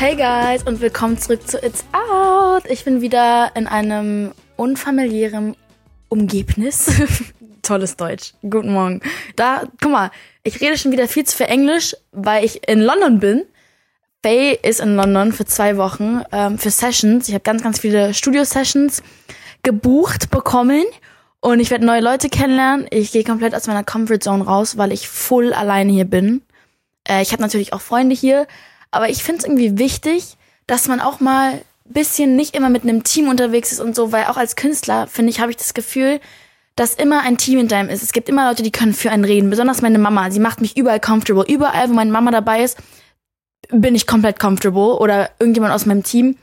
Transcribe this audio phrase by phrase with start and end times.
[0.00, 2.62] Hey guys und willkommen zurück zu It's Out.
[2.70, 5.54] Ich bin wieder in einem unfamiliären
[6.08, 6.90] Umgebnis.
[7.62, 8.32] Tolles Deutsch.
[8.40, 9.02] Guten Morgen.
[9.36, 10.10] Da, guck mal,
[10.42, 13.44] ich rede schon wieder viel zu viel Englisch, weil ich in London bin.
[14.24, 17.28] Faye ist in London für zwei Wochen ähm, für Sessions.
[17.28, 19.02] Ich habe ganz, ganz viele Studio-Sessions
[19.62, 20.86] gebucht bekommen
[21.40, 22.86] und ich werde neue Leute kennenlernen.
[22.88, 26.40] Ich gehe komplett aus meiner Comfort Zone raus, weil ich full alleine hier bin.
[27.06, 28.46] Äh, ich habe natürlich auch Freunde hier,
[28.90, 30.36] aber ich finde es irgendwie wichtig,
[30.66, 34.26] dass man auch mal bisschen nicht immer mit einem Team unterwegs ist und so, weil
[34.26, 36.20] auch als Künstler, finde ich, habe ich das Gefühl,
[36.76, 38.02] dass immer ein Team hinter einem ist.
[38.02, 39.50] Es gibt immer Leute, die können für einen reden.
[39.50, 40.30] Besonders meine Mama.
[40.30, 41.44] Sie macht mich überall comfortable.
[41.46, 42.78] Überall, wo meine Mama dabei ist,
[43.70, 44.98] bin ich komplett comfortable.
[44.98, 46.38] Oder irgendjemand aus meinem Team.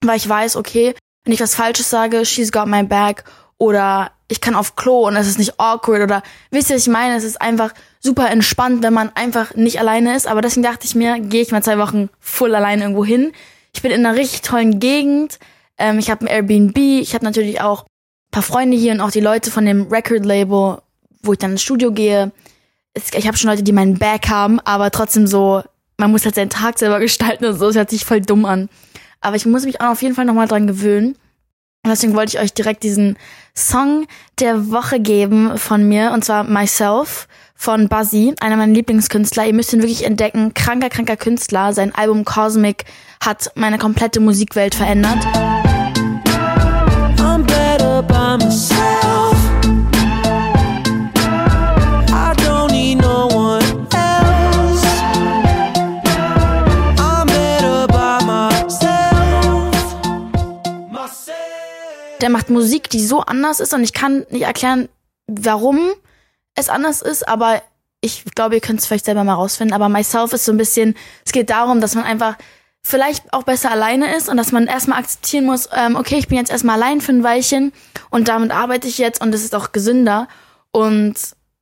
[0.00, 3.24] Weil ich weiß, okay, wenn ich was Falsches sage, she's got my back.
[3.58, 6.02] Oder ich kann auf Klo und es ist nicht awkward.
[6.02, 7.16] Oder wisst ihr, was ich meine?
[7.16, 7.74] Es ist einfach
[8.04, 10.26] super entspannt, wenn man einfach nicht alleine ist.
[10.26, 13.32] Aber deswegen dachte ich mir, gehe ich mal zwei Wochen full alleine irgendwo hin.
[13.72, 15.38] Ich bin in einer richtig tollen Gegend.
[15.78, 16.76] Ähm, ich habe ein Airbnb.
[16.76, 17.86] Ich habe natürlich auch
[18.30, 20.82] paar Freunde hier und auch die Leute von dem Record-Label,
[21.22, 22.32] wo ich dann ins Studio gehe.
[22.94, 25.62] Ich habe schon Leute, die meinen Back haben, aber trotzdem so,
[25.96, 27.68] man muss halt seinen Tag selber gestalten und so.
[27.68, 28.68] Es hört sich voll dumm an.
[29.20, 31.16] Aber ich muss mich auch auf jeden Fall nochmal dran gewöhnen.
[31.84, 33.16] Und deswegen wollte ich euch direkt diesen
[33.54, 34.06] Song
[34.40, 37.28] der Woche geben von mir, und zwar Myself
[37.64, 39.46] von Buzzy, einer meiner Lieblingskünstler.
[39.46, 40.52] Ihr müsst ihn wirklich entdecken.
[40.52, 41.72] Kranker, kranker Künstler.
[41.72, 42.84] Sein Album Cosmic
[43.24, 45.26] hat meine komplette Musikwelt verändert.
[62.20, 64.88] der macht Musik, die so anders ist und ich kann nicht erklären,
[65.26, 65.90] warum
[66.54, 67.62] es anders ist, aber
[68.00, 69.74] ich glaube, ihr könnt es vielleicht selber mal rausfinden.
[69.74, 72.36] Aber Myself ist so ein bisschen, es geht darum, dass man einfach
[72.82, 76.36] vielleicht auch besser alleine ist und dass man erstmal akzeptieren muss, ähm, okay, ich bin
[76.36, 77.72] jetzt erstmal allein für ein Weilchen
[78.10, 80.28] und damit arbeite ich jetzt und es ist auch gesünder.
[80.70, 81.14] Und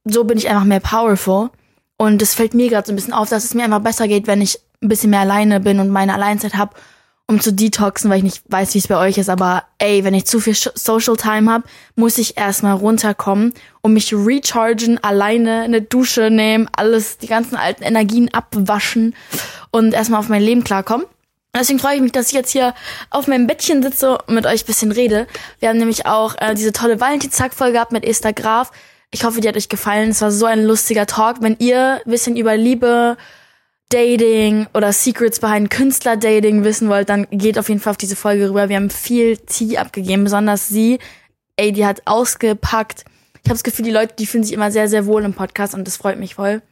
[0.04, 1.50] so bin ich einfach mehr powerful.
[1.96, 4.26] Und es fällt mir gerade so ein bisschen auf, dass es mir einfach besser geht,
[4.26, 6.74] wenn ich ein bisschen mehr alleine bin und meine Alleinzeit habe
[7.26, 10.14] um zu detoxen, weil ich nicht weiß, wie es bei euch ist, aber ey, wenn
[10.14, 15.82] ich zu viel Social Time habe, muss ich erstmal runterkommen und mich rechargen, alleine eine
[15.82, 19.14] Dusche nehmen, alles, die ganzen alten Energien abwaschen
[19.70, 21.06] und erstmal auf mein Leben klarkommen.
[21.54, 22.74] Deswegen freue ich mich, dass ich jetzt hier
[23.10, 25.26] auf meinem Bettchen sitze und mit euch bisschen rede.
[25.58, 28.72] Wir haben nämlich auch äh, diese tolle Valentinstag-Folge gehabt mit Esther Graf.
[29.10, 30.10] Ich hoffe, die hat euch gefallen.
[30.10, 31.42] Es war so ein lustiger Talk.
[31.42, 33.18] Wenn ihr bisschen über Liebe,
[33.92, 38.48] Dating oder Secrets behind Künstler-Dating wissen wollt, dann geht auf jeden Fall auf diese Folge
[38.48, 38.68] rüber.
[38.68, 40.98] Wir haben viel Tee abgegeben, besonders sie.
[41.56, 43.04] Ey, die hat ausgepackt.
[43.34, 45.74] Ich habe das Gefühl, die Leute, die fühlen sich immer sehr, sehr wohl im Podcast
[45.74, 46.62] und das freut mich voll.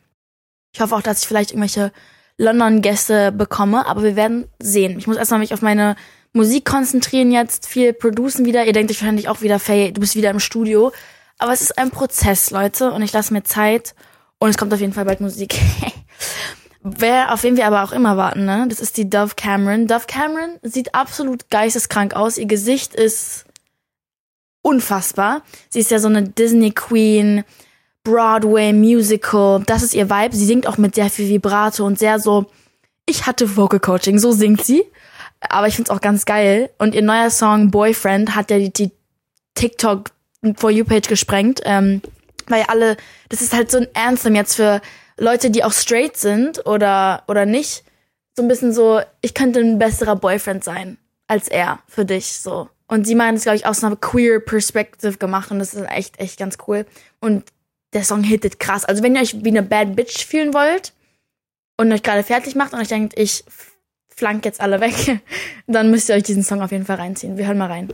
[0.72, 1.92] Ich hoffe auch, dass ich vielleicht irgendwelche
[2.38, 4.98] London-Gäste bekomme, aber wir werden sehen.
[4.98, 5.96] Ich muss erstmal mich auf meine
[6.32, 8.64] Musik konzentrieren jetzt, viel producen wieder.
[8.64, 10.92] Ihr denkt euch wahrscheinlich auch wieder, Faye, du bist wieder im Studio.
[11.38, 13.94] Aber es ist ein Prozess, Leute, und ich lasse mir Zeit.
[14.38, 15.58] Und es kommt auf jeden Fall bald Musik.
[16.82, 18.66] Wer, auf wen wir aber auch immer warten, ne?
[18.68, 19.86] Das ist die Dove Cameron.
[19.86, 22.38] Dove Cameron sieht absolut geisteskrank aus.
[22.38, 23.44] Ihr Gesicht ist
[24.62, 25.42] unfassbar.
[25.68, 27.44] Sie ist ja so eine Disney Queen,
[28.02, 29.62] Broadway Musical.
[29.66, 30.34] Das ist ihr Vibe.
[30.34, 32.46] Sie singt auch mit sehr viel Vibrato und sehr so.
[33.06, 34.84] Ich hatte Vocal Coaching, so singt sie.
[35.40, 36.70] Aber ich find's auch ganz geil.
[36.78, 38.90] Und ihr neuer Song Boyfriend hat ja die, die
[39.54, 40.10] TikTok
[40.56, 41.60] For You Page gesprengt.
[41.64, 42.00] Ähm,
[42.46, 42.96] weil alle,
[43.28, 44.80] das ist halt so ein Anthem jetzt für
[45.20, 47.84] Leute, die auch straight sind oder, oder nicht,
[48.36, 50.98] so ein bisschen so, ich könnte ein besserer Boyfriend sein
[51.30, 52.68] als er für dich, so.
[52.88, 56.18] Und sie meinen es, glaube ich, aus einer queer Perspective gemacht und das ist echt,
[56.18, 56.86] echt ganz cool.
[57.20, 57.44] Und
[57.92, 58.84] der Song hittet krass.
[58.84, 60.92] Also wenn ihr euch wie eine Bad Bitch fühlen wollt
[61.76, 63.44] und euch gerade fertig macht und euch denkt, ich
[64.08, 65.20] flank jetzt alle weg,
[65.68, 67.38] dann müsst ihr euch diesen Song auf jeden Fall reinziehen.
[67.38, 67.92] Wir hören mal rein.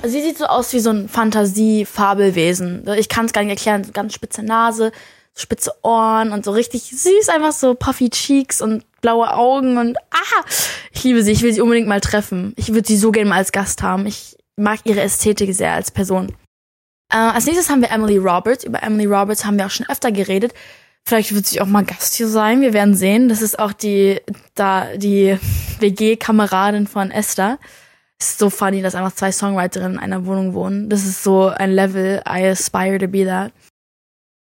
[0.00, 2.84] Also sie sieht so aus wie so ein Fantasie-Fabelwesen.
[2.98, 3.90] Ich kann es gar nicht erklären.
[3.92, 4.92] Ganz spitze Nase,
[5.36, 10.44] spitze Ohren und so richtig süß, einfach so puffy Cheeks und blaue Augen und ah,
[10.92, 11.32] ich liebe sie.
[11.32, 12.52] Ich will sie unbedingt mal treffen.
[12.56, 14.06] Ich würde sie so gerne mal als Gast haben.
[14.06, 16.28] Ich mag ihre Ästhetik sehr als Person.
[17.12, 18.64] Äh, als nächstes haben wir Emily Roberts.
[18.64, 20.54] Über Emily Roberts haben wir auch schon öfter geredet.
[21.04, 22.60] Vielleicht wird sie auch mal Gast hier sein.
[22.60, 23.28] Wir werden sehen.
[23.28, 24.20] Das ist auch die,
[24.54, 25.38] da, die
[25.80, 27.58] WG-Kameradin von Esther.
[28.20, 30.88] Ist so funny, dass einfach zwei Songwriterinnen in einer Wohnung wohnen.
[30.90, 32.22] Das ist so ein Level.
[32.28, 33.52] I aspire to be that.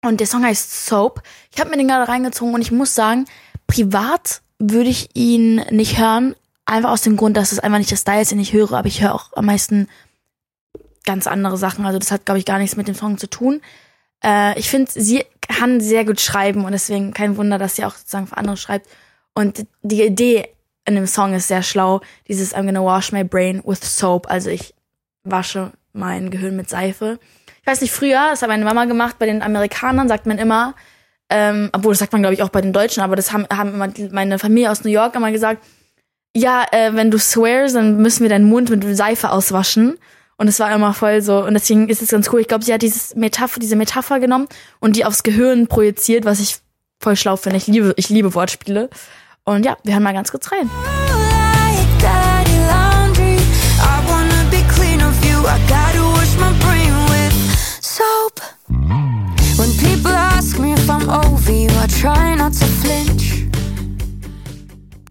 [0.03, 1.21] Und der Song heißt Soap.
[1.53, 3.25] Ich habe mir den gerade reingezogen und ich muss sagen,
[3.68, 6.36] privat würde ich ihn nicht hören,
[6.71, 8.88] Einfach aus dem Grund, dass es einfach nicht der Style ist, den ich höre, aber
[8.88, 9.89] ich höre auch am meisten
[11.04, 11.86] ganz andere Sachen.
[11.86, 13.62] Also das hat, glaube ich, gar nichts mit dem Song zu tun.
[14.24, 17.96] Äh, ich finde, sie kann sehr gut schreiben und deswegen kein Wunder, dass sie auch
[17.96, 18.88] sozusagen für andere schreibt.
[19.34, 20.48] Und die Idee
[20.86, 22.02] in dem Song ist sehr schlau.
[22.28, 24.30] Dieses I'm gonna wash my brain with soap.
[24.30, 24.74] Also ich
[25.24, 27.20] wasche mein Gehirn mit Seife.
[27.62, 30.74] Ich weiß nicht, früher, das hat meine Mama gemacht, bei den Amerikanern sagt man immer,
[31.30, 33.74] ähm, obwohl das sagt man glaube ich auch bei den Deutschen, aber das haben, haben
[33.76, 35.64] immer meine Familie aus New York immer gesagt,
[36.36, 39.98] ja, äh, wenn du swears, dann müssen wir deinen Mund mit Seife auswaschen.
[40.42, 41.46] Und es war immer voll so.
[41.46, 42.42] Und deswegen ist es ganz cool.
[42.42, 44.48] Ich glaube, sie hat dieses Metapher, diese Metapher genommen
[44.80, 46.58] und die aufs Gehirn projiziert, was ich
[47.00, 47.58] voll schlau finde.
[47.58, 48.90] Ich liebe, ich liebe Wortspiele.
[49.44, 50.68] Und ja, wir hören mal ganz kurz rein.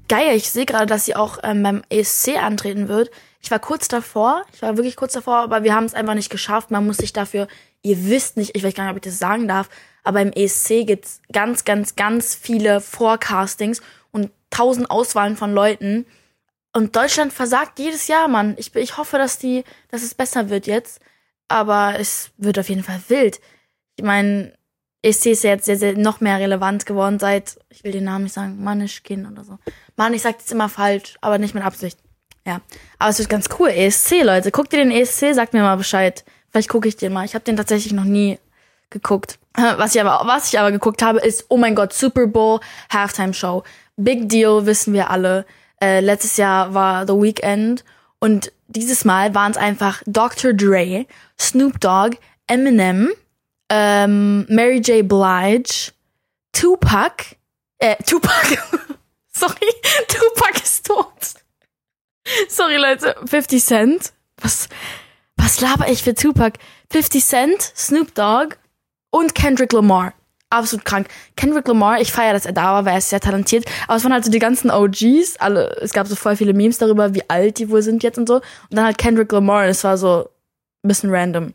[0.08, 3.12] Geil, ich sehe gerade, dass sie auch ähm, beim ESC antreten wird.
[3.40, 6.30] Ich war kurz davor, ich war wirklich kurz davor, aber wir haben es einfach nicht
[6.30, 6.70] geschafft.
[6.70, 7.48] Man muss sich dafür,
[7.82, 9.68] ihr wisst nicht, ich weiß gar nicht, ob ich das sagen darf,
[10.04, 13.80] aber im ESC gibt's ganz, ganz, ganz viele Forecastings
[14.12, 16.06] und tausend Auswahlen von Leuten.
[16.72, 18.54] Und Deutschland versagt jedes Jahr, Mann.
[18.58, 21.00] Ich, ich hoffe, dass die, dass es besser wird jetzt.
[21.48, 23.40] Aber es wird auf jeden Fall wild.
[23.96, 24.52] Ich meine,
[25.02, 28.24] ESC ist ja jetzt sehr, sehr noch mehr relevant geworden seit, ich will den Namen
[28.24, 29.58] nicht sagen, Manischkin oder so.
[29.96, 31.98] Mann, ich sag das immer falsch, aber nicht mit Absicht.
[32.50, 32.60] Ja.
[32.98, 33.68] Aber es wird ganz cool.
[33.68, 34.50] ESC, Leute.
[34.50, 35.32] Guckt ihr den ESC?
[35.34, 36.24] Sagt mir mal Bescheid.
[36.50, 37.24] Vielleicht gucke ich den mal.
[37.24, 38.40] Ich habe den tatsächlich noch nie
[38.90, 39.38] geguckt.
[39.54, 42.60] Was ich aber, was ich aber geguckt habe, ist, oh mein Gott, Super Bowl
[42.92, 43.62] Halftime Show.
[43.96, 45.46] Big Deal, wissen wir alle.
[45.80, 47.84] Äh, letztes Jahr war The Weekend
[48.18, 50.52] und dieses Mal waren es einfach Dr.
[50.52, 51.06] Dre,
[51.38, 53.10] Snoop Dogg, Eminem,
[53.68, 55.06] ähm, Mary J.
[55.08, 55.92] Blige,
[56.52, 57.36] Tupac,
[57.78, 58.58] äh, Tupac,
[59.32, 59.72] sorry,
[60.08, 61.39] Tupac ist tot.
[62.48, 63.16] Sorry, Leute.
[63.24, 64.12] 50 Cent.
[64.40, 64.68] Was,
[65.36, 66.58] was laber ich für Tupac?
[66.90, 68.56] 50 Cent, Snoop Dogg
[69.10, 70.14] und Kendrick Lamar.
[70.48, 71.08] Absolut krank.
[71.36, 73.64] Kendrick Lamar, ich feiere, dass er da war, weil er ist sehr talentiert.
[73.86, 75.36] Aber es waren halt so die ganzen OGs.
[75.38, 78.26] Alle, es gab so voll viele Memes darüber, wie alt die wohl sind jetzt und
[78.26, 78.36] so.
[78.36, 79.64] Und dann halt Kendrick Lamar.
[79.64, 80.28] Und es war so
[80.82, 81.54] ein bisschen random.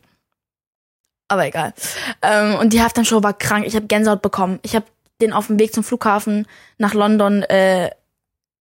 [1.28, 1.74] Aber egal.
[2.22, 3.66] Ähm, und die Halftime-Show war krank.
[3.66, 4.60] Ich habe Gänsehaut bekommen.
[4.62, 4.86] Ich habe
[5.20, 6.46] den auf dem Weg zum Flughafen
[6.78, 7.90] nach London äh,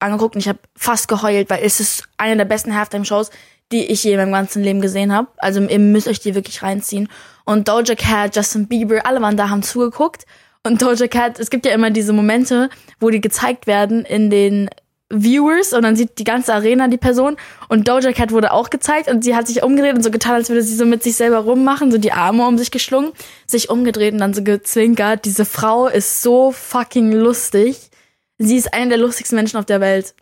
[0.06, 3.32] angeguckt und ich habe fast geheult, weil es ist eine der besten Halftime-Shows,
[3.72, 5.28] die ich je in meinem ganzen Leben gesehen habe.
[5.38, 7.10] Also ihr müsst euch die wirklich reinziehen.
[7.46, 10.26] Und Doja Cat, Justin Bieber, alle waren da, haben zugeguckt.
[10.64, 12.70] Und Doja Cat, es gibt ja immer diese Momente,
[13.00, 14.70] wo die gezeigt werden in den
[15.10, 17.38] Viewers und dann sieht die ganze Arena die Person
[17.70, 20.50] und Doja Cat wurde auch gezeigt und sie hat sich umgedreht und so getan, als
[20.50, 23.12] würde sie so mit sich selber rummachen, so die Arme um sich geschlungen,
[23.46, 25.26] sich umgedreht und dann so gezwinkert.
[25.26, 27.92] Diese Frau ist so fucking lustig
[28.38, 30.16] sie ist eine der lustigsten Menschen auf der Welt.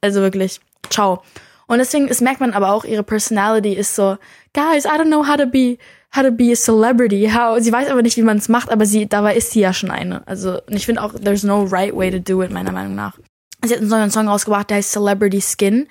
[0.00, 1.22] Also wirklich, ciao.
[1.66, 4.16] Und deswegen, es merkt man aber auch, ihre Personality ist so,
[4.54, 5.78] guys, I don't know how to be,
[6.14, 7.30] how to be a celebrity.
[7.32, 9.72] How, sie weiß aber nicht, wie man es macht, aber sie, dabei ist sie ja
[9.72, 10.26] schon eine.
[10.26, 13.16] Also, und ich finde auch, there's no right way to do it, meiner Meinung nach.
[13.64, 15.86] Sie hat einen neuen Song rausgebracht, der heißt Celebrity Skin.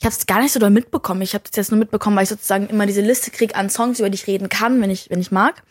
[0.00, 1.20] Ich habe es gar nicht so doll mitbekommen.
[1.22, 4.00] Ich habe es jetzt nur mitbekommen, weil ich sozusagen immer diese Liste krieg an Songs,
[4.00, 5.62] über die ich reden kann, wenn ich, wenn ich mag.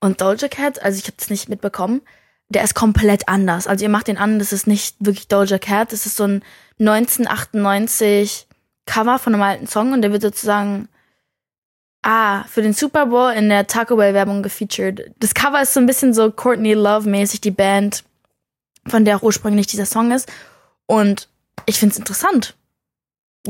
[0.00, 2.02] Und Doja Cat, also ich habe es nicht mitbekommen
[2.50, 3.66] der ist komplett anders.
[3.66, 6.42] Also ihr macht den an, das ist nicht wirklich Doja Cat, das ist so ein
[6.80, 8.46] 1998
[8.86, 10.88] Cover von einem alten Song und der wird sozusagen
[12.02, 15.12] ah, für den Super Bowl in der Taco Bell Werbung gefeatured.
[15.20, 18.04] Das Cover ist so ein bisschen so Courtney Love mäßig die Band,
[18.86, 20.30] von der auch ursprünglich dieser Song ist
[20.86, 21.28] und
[21.66, 22.56] ich find's interessant.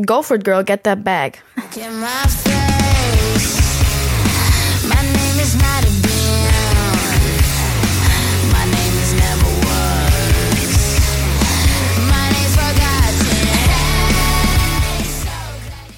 [0.06, 1.38] Go for it, girl, get that bag.
[1.72, 1.90] Get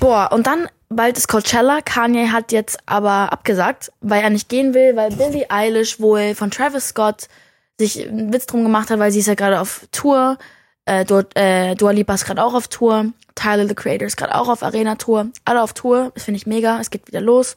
[0.03, 1.81] Boah, und dann bald ist Coachella.
[1.81, 6.51] Kanye hat jetzt aber abgesagt, weil er nicht gehen will, weil Billie Eilish wohl von
[6.51, 7.29] Travis Scott
[7.79, 10.39] sich einen Witz drum gemacht hat, weil sie ist ja gerade auf Tour.
[10.87, 13.13] Äh, dort, äh, Dua Lipa ist gerade auch auf Tour.
[13.37, 15.29] Tyler, the Creator, ist gerade auch auf Arena-Tour.
[15.45, 16.11] Alle auf Tour.
[16.17, 16.81] Das finde ich mega.
[16.81, 17.57] Es geht wieder los.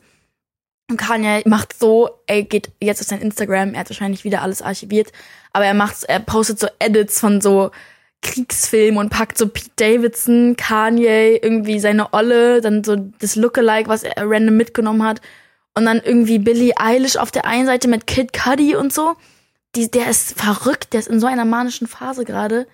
[0.87, 3.73] Und Kanye macht so, er geht jetzt auf sein Instagram.
[3.73, 5.11] Er hat wahrscheinlich wieder alles archiviert.
[5.51, 7.71] Aber er macht, er postet so Edits von so
[8.21, 14.03] Kriegsfilm und packt so Pete Davidson, Kanye, irgendwie seine Olle, dann so das Lookalike, was
[14.03, 15.21] er random mitgenommen hat.
[15.73, 19.15] Und dann irgendwie Billie Eilish auf der einen Seite mit Kid Cudi und so.
[19.75, 22.65] Die, der ist verrückt, der ist in so einer manischen Phase gerade.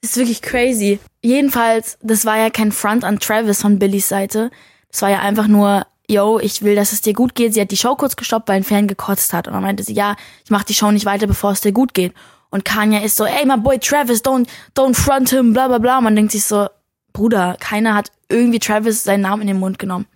[0.00, 0.98] Das ist wirklich crazy.
[1.22, 4.50] Jedenfalls, das war ja kein Front an Travis von Billies Seite.
[4.90, 7.54] Das war ja einfach nur, yo, ich will, dass es dir gut geht.
[7.54, 9.46] Sie hat die Show kurz gestoppt, weil ein Fan gekotzt hat.
[9.46, 11.94] Und dann meinte sie, ja, ich mach die Show nicht weiter, bevor es dir gut
[11.94, 12.12] geht.
[12.50, 16.00] Und Kanye ist so, ey, my boy Travis, don't, don't front him, bla bla bla.
[16.00, 16.68] Man denkt sich so,
[17.12, 20.06] Bruder, keiner hat irgendwie Travis seinen Namen in den Mund genommen.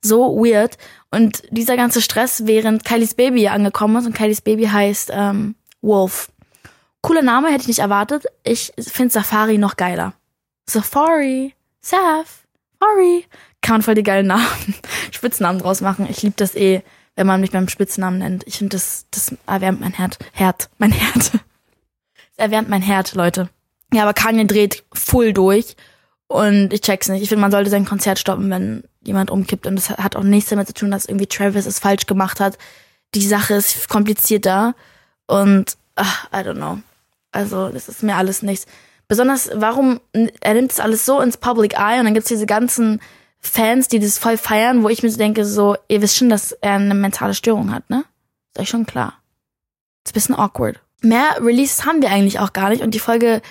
[0.00, 0.76] So weird.
[1.10, 6.30] Und dieser ganze Stress, während Kylies Baby angekommen ist und Kylies Baby heißt ähm, Wolf.
[7.02, 8.24] Cooler Name, hätte ich nicht erwartet.
[8.44, 10.14] Ich finde Safari noch geiler.
[10.68, 12.44] Safari, Saf,
[12.80, 13.26] Safari.
[13.60, 14.46] Kann man voll die geilen Namen,
[15.10, 16.06] Spitznamen draus machen.
[16.08, 16.82] Ich liebe das eh,
[17.16, 18.44] wenn man mich beim Spitznamen nennt.
[18.46, 20.18] Ich finde, das, das erwärmt mein Herd.
[20.32, 20.68] Herd.
[20.78, 21.32] Mein Herd.
[22.36, 23.48] Es erwärmt mein Herd, Leute.
[23.92, 25.76] Ja, aber Kanye dreht full durch.
[26.26, 27.22] Und ich check's nicht.
[27.22, 29.66] Ich finde, man sollte sein Konzert stoppen, wenn jemand umkippt.
[29.66, 32.58] Und das hat auch nichts damit zu tun, dass irgendwie Travis es falsch gemacht hat.
[33.14, 34.74] Die Sache ist komplizierter.
[35.26, 36.78] Und, ach, I don't know.
[37.30, 38.66] Also, das ist mir alles nichts.
[39.06, 40.00] Besonders, warum,
[40.40, 43.00] er nimmt das alles so ins Public Eye und dann gibt's diese ganzen
[43.38, 46.52] Fans, die das voll feiern, wo ich mir so denke, so, ihr wisst schon, dass
[46.52, 48.04] er eine mentale Störung hat, ne?
[48.54, 49.20] Ist euch schon klar.
[50.04, 50.80] Ist ein bisschen awkward.
[51.04, 53.42] Mehr Releases haben wir eigentlich auch gar nicht und die Folge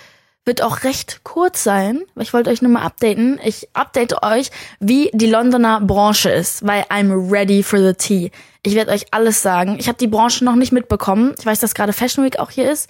[0.46, 3.40] wird auch recht kurz sein, weil ich wollte euch nur mal updaten.
[3.44, 8.32] Ich update euch, wie die Londoner Branche ist, weil I'm ready for the tea.
[8.64, 9.78] Ich werde euch alles sagen.
[9.80, 11.34] Ich habe die Branche noch nicht mitbekommen.
[11.40, 12.90] Ich weiß, dass gerade Fashion Week auch hier ist.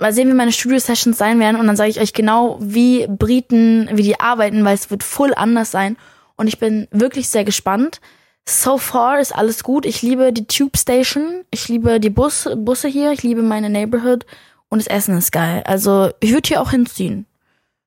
[0.00, 3.88] Mal sehen, wie meine Studio-Sessions sein werden und dann sage ich euch genau, wie Briten,
[3.92, 5.96] wie die arbeiten, weil es wird voll anders sein.
[6.36, 8.00] Und ich bin wirklich sehr gespannt.
[8.46, 9.86] So far ist alles gut.
[9.86, 11.44] Ich liebe die Tube Station.
[11.50, 13.12] Ich liebe die Bus, Busse hier.
[13.12, 14.26] Ich liebe meine Neighborhood.
[14.68, 15.62] Und das Essen ist geil.
[15.66, 17.26] Also, ich würde hier auch hinziehen.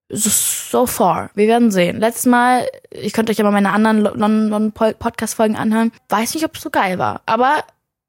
[0.10, 1.30] So far.
[1.36, 2.00] Wir werden sehen.
[2.00, 5.92] Letztes Mal, ich könnte euch mal meine anderen London Podcast-Folgen anhören.
[6.10, 7.22] Weiß nicht, ob es so geil war.
[7.26, 7.64] Aber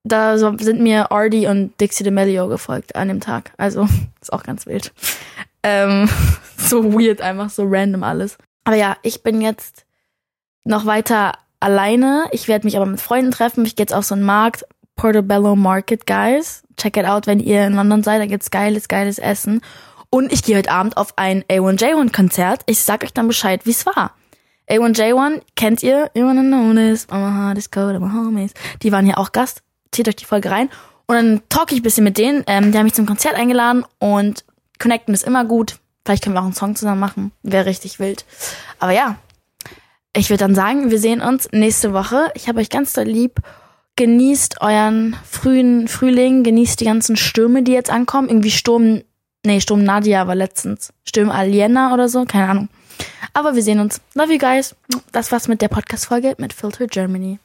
[0.05, 3.52] da sind mir Ardy und Dixie D'Amelio gefolgt an dem Tag.
[3.59, 3.87] Also,
[4.21, 4.93] ist auch ganz wild.
[5.62, 6.09] Ähm,
[6.57, 8.38] so weird, einfach so random alles.
[8.64, 9.85] Aber ja, ich bin jetzt
[10.64, 12.27] noch weiter alleine.
[12.33, 13.65] Ich werde mich aber mit Freunden treffen.
[13.65, 14.65] Ich gehe jetzt auf so einen Markt.
[14.97, 16.62] Portobello Market, guys.
[16.77, 18.21] Check it out, wenn ihr in London seid.
[18.21, 19.61] Da gibt's geiles, geiles Essen.
[20.11, 22.62] Und ich gehe heute Abend auf ein A1J1-Konzert.
[22.67, 24.15] Ich sag euch dann Bescheid, wie's war.
[24.69, 26.11] A1J1 kennt ihr.
[26.15, 27.07] You wanna know this?
[27.57, 28.53] Is cold, my homies.
[28.83, 29.62] Die waren hier auch Gast.
[29.93, 30.69] Zieht euch die Folge rein.
[31.07, 32.45] Und dann talk ich bisschen mit denen.
[32.47, 34.45] Ähm, die haben mich zum Konzert eingeladen und
[34.79, 35.79] connecten ist immer gut.
[36.05, 37.33] Vielleicht können wir auch einen Song zusammen machen.
[37.43, 38.25] Wäre richtig wild.
[38.79, 39.17] Aber ja,
[40.17, 42.31] ich würde dann sagen, wir sehen uns nächste Woche.
[42.35, 43.41] Ich habe euch ganz doll lieb.
[43.97, 48.29] Genießt euren frühen Frühling, genießt die ganzen Stürme, die jetzt ankommen.
[48.29, 49.03] Irgendwie Sturm,
[49.45, 50.93] nee, Sturm Nadia war letztens.
[51.05, 52.69] Sturm Aliena oder so, keine Ahnung.
[53.33, 54.00] Aber wir sehen uns.
[54.15, 54.75] Love you guys.
[55.12, 57.38] Das war's mit der Podcast-Folge mit Filter Germany.